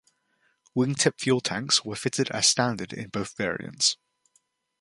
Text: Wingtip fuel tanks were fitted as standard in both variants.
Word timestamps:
Wingtip 0.75 1.19
fuel 1.19 1.41
tanks 1.41 1.85
were 1.85 1.95
fitted 1.95 2.31
as 2.31 2.47
standard 2.47 2.91
in 2.91 3.09
both 3.09 3.37
variants. 3.37 3.97